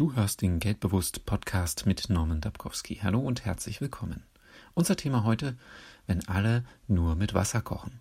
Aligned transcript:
Du 0.00 0.14
hörst 0.14 0.40
den 0.40 0.60
Geldbewusst 0.60 1.26
Podcast 1.26 1.84
mit 1.84 2.08
Norman 2.08 2.40
Dabkowski. 2.40 3.00
Hallo 3.02 3.20
und 3.20 3.44
herzlich 3.44 3.82
willkommen. 3.82 4.22
Unser 4.72 4.96
Thema 4.96 5.24
heute, 5.24 5.58
wenn 6.06 6.26
alle 6.26 6.64
nur 6.88 7.16
mit 7.16 7.34
Wasser 7.34 7.60
kochen. 7.60 8.00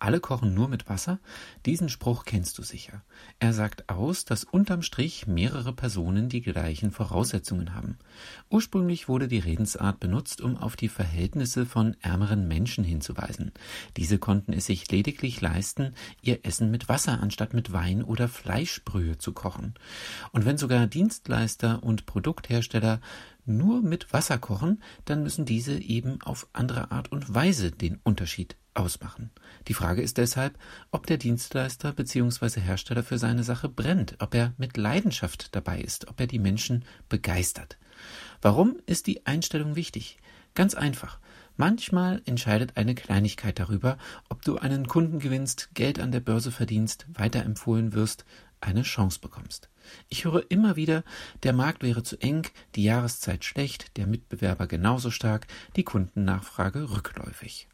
Alle 0.00 0.18
kochen 0.18 0.54
nur 0.54 0.68
mit 0.68 0.88
Wasser? 0.88 1.20
Diesen 1.66 1.90
Spruch 1.90 2.24
kennst 2.24 2.56
du 2.56 2.62
sicher. 2.62 3.02
Er 3.38 3.52
sagt 3.52 3.90
aus, 3.90 4.24
dass 4.24 4.44
unterm 4.44 4.80
Strich 4.80 5.26
mehrere 5.26 5.74
Personen 5.74 6.30
die 6.30 6.40
gleichen 6.40 6.90
Voraussetzungen 6.90 7.74
haben. 7.74 7.98
Ursprünglich 8.48 9.08
wurde 9.08 9.28
die 9.28 9.38
Redensart 9.38 10.00
benutzt, 10.00 10.40
um 10.40 10.56
auf 10.56 10.74
die 10.74 10.88
Verhältnisse 10.88 11.66
von 11.66 11.98
ärmeren 12.00 12.48
Menschen 12.48 12.82
hinzuweisen. 12.82 13.52
Diese 13.98 14.18
konnten 14.18 14.54
es 14.54 14.64
sich 14.64 14.90
lediglich 14.90 15.38
leisten, 15.42 15.94
ihr 16.22 16.46
Essen 16.46 16.70
mit 16.70 16.88
Wasser 16.88 17.20
anstatt 17.20 17.52
mit 17.52 17.70
Wein 17.70 18.02
oder 18.02 18.26
Fleischbrühe 18.26 19.18
zu 19.18 19.34
kochen. 19.34 19.74
Und 20.32 20.46
wenn 20.46 20.56
sogar 20.56 20.86
Dienstleister 20.86 21.82
und 21.82 22.06
Produkthersteller 22.06 23.02
nur 23.44 23.82
mit 23.82 24.14
Wasser 24.14 24.38
kochen, 24.38 24.82
dann 25.04 25.22
müssen 25.22 25.44
diese 25.44 25.78
eben 25.78 26.22
auf 26.22 26.48
andere 26.54 26.90
Art 26.90 27.12
und 27.12 27.34
Weise 27.34 27.70
den 27.70 28.00
Unterschied 28.02 28.56
ausmachen. 28.80 29.30
Die 29.68 29.74
Frage 29.74 30.02
ist 30.02 30.16
deshalb, 30.18 30.58
ob 30.90 31.06
der 31.06 31.18
Dienstleister 31.18 31.92
bzw. 31.92 32.60
Hersteller 32.60 33.02
für 33.02 33.18
seine 33.18 33.44
Sache 33.44 33.68
brennt, 33.68 34.16
ob 34.18 34.34
er 34.34 34.54
mit 34.56 34.76
Leidenschaft 34.76 35.54
dabei 35.54 35.80
ist, 35.80 36.08
ob 36.08 36.18
er 36.18 36.26
die 36.26 36.38
Menschen 36.38 36.84
begeistert. 37.08 37.78
Warum 38.42 38.78
ist 38.86 39.06
die 39.06 39.26
Einstellung 39.26 39.76
wichtig? 39.76 40.18
Ganz 40.54 40.74
einfach. 40.74 41.18
Manchmal 41.56 42.22
entscheidet 42.24 42.76
eine 42.76 42.94
Kleinigkeit 42.94 43.58
darüber, 43.58 43.98
ob 44.30 44.42
du 44.42 44.56
einen 44.56 44.88
Kunden 44.88 45.18
gewinnst, 45.18 45.68
Geld 45.74 46.00
an 46.00 46.10
der 46.10 46.20
Börse 46.20 46.50
verdienst, 46.50 47.06
weiterempfohlen 47.12 47.92
wirst, 47.92 48.24
eine 48.60 48.82
Chance 48.82 49.20
bekommst. 49.20 49.68
Ich 50.08 50.24
höre 50.24 50.50
immer 50.50 50.76
wieder, 50.76 51.04
der 51.42 51.52
Markt 51.52 51.82
wäre 51.82 52.02
zu 52.02 52.16
eng, 52.20 52.46
die 52.74 52.84
Jahreszeit 52.84 53.44
schlecht, 53.44 53.96
der 53.96 54.06
Mitbewerber 54.06 54.66
genauso 54.66 55.10
stark, 55.10 55.46
die 55.76 55.84
Kundennachfrage 55.84 56.90
rückläufig. 56.90 57.68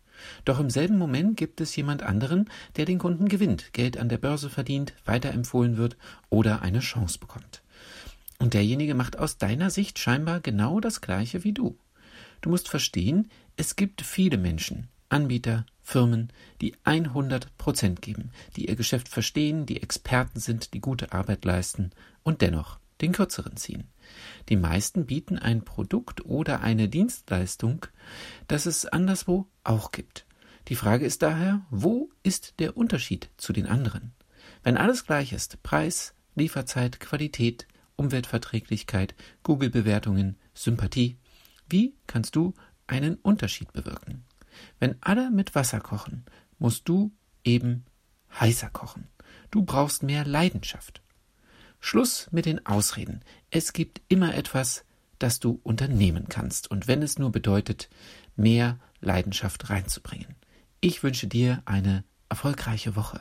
Doch 0.45 0.61
im 0.61 0.70
selben 0.70 0.98
Moment 0.98 1.36
gibt 1.36 1.61
es 1.61 1.75
jemand 1.77 2.03
anderen, 2.03 2.48
der 2.77 2.84
den 2.84 2.98
Kunden 2.98 3.28
gewinnt, 3.28 3.72
Geld 3.72 3.98
an 3.98 4.09
der 4.09 4.19
Börse 4.19 4.50
verdient, 4.50 4.95
weiterempfohlen 5.05 5.77
wird 5.77 5.97
oder 6.31 6.62
eine 6.62 6.81
Chance 6.81 7.19
bekommt. 7.19 7.62
Und 8.39 8.55
derjenige 8.55 8.94
macht 8.94 9.19
aus 9.19 9.39
deiner 9.39 9.70
Sicht 9.70 9.98
scheinbar 9.98 10.41
genau 10.41 10.81
das 10.81 11.00
Gleiche 11.00 11.44
wie 11.44 11.53
du. 11.53 11.78
Du 12.41 12.50
musst 12.50 12.69
verstehen, 12.69 13.31
es 13.56 13.77
gibt 13.77 14.03
viele 14.03 14.37
Menschen, 14.37 14.89
Anbieter, 15.09 15.64
Firmen, 15.83 16.33
die 16.61 16.75
100 16.84 17.56
Prozent 17.59 18.03
geben, 18.03 18.31
die 18.56 18.69
ihr 18.69 18.77
Geschäft 18.77 19.09
verstehen, 19.09 19.64
die 19.64 19.83
Experten 19.83 20.41
sind, 20.41 20.75
die 20.75 20.81
gute 20.81 21.12
Arbeit 21.12 21.44
leisten 21.44 21.91
und 22.22 22.42
dennoch 22.42 22.78
den 23.00 23.12
kürzeren 23.12 23.56
ziehen. 23.56 23.89
Die 24.48 24.56
meisten 24.56 25.06
bieten 25.06 25.39
ein 25.39 25.64
Produkt 25.64 26.25
oder 26.25 26.61
eine 26.61 26.89
Dienstleistung, 26.89 27.86
das 28.48 28.66
es 28.66 28.86
anderswo 28.86 29.47
auch 29.64 29.92
gibt. 29.92 30.27
Die 30.69 30.77
Frage 30.77 31.06
ist 31.06 31.22
daher, 31.22 31.64
wo 31.70 32.11
ist 32.22 32.58
der 32.58 32.77
Unterschied 32.77 33.30
zu 33.36 33.53
den 33.53 33.66
anderen? 33.66 34.12
Wenn 34.62 34.77
alles 34.77 35.05
gleich 35.05 35.33
ist, 35.33 35.62
Preis, 35.62 36.14
Lieferzeit, 36.34 36.98
Qualität, 37.00 37.66
Umweltverträglichkeit, 37.97 39.14
Google-Bewertungen, 39.42 40.36
Sympathie, 40.55 41.19
wie 41.69 41.94
kannst 42.06 42.36
du 42.36 42.55
einen 42.86 43.16
Unterschied 43.16 43.72
bewirken? 43.72 44.25
Wenn 44.78 44.97
alle 45.00 45.31
mit 45.31 45.55
Wasser 45.55 45.81
kochen, 45.81 46.25
musst 46.58 46.88
du 46.88 47.12
eben 47.44 47.84
heißer 48.38 48.70
kochen. 48.70 49.08
Du 49.50 49.62
brauchst 49.62 50.03
mehr 50.03 50.25
Leidenschaft. 50.25 51.03
Schluss 51.86 52.26
mit 52.32 52.46
den 52.46 52.66
Ausreden. 52.66 53.20
Es 53.48 53.72
gibt 53.72 54.02
immer 54.08 54.34
etwas, 54.34 54.84
das 55.20 55.38
du 55.38 55.60
unternehmen 55.62 56.26
kannst, 56.28 56.68
und 56.68 56.88
wenn 56.88 57.00
es 57.00 57.16
nur 57.16 57.30
bedeutet, 57.30 57.88
mehr 58.34 58.80
Leidenschaft 59.00 59.70
reinzubringen. 59.70 60.34
Ich 60.80 61.04
wünsche 61.04 61.28
dir 61.28 61.62
eine 61.64 62.02
erfolgreiche 62.28 62.96
Woche. 62.96 63.20